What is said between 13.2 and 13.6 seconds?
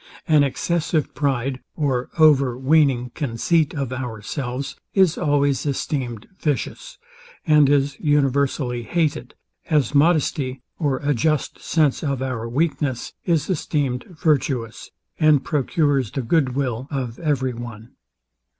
is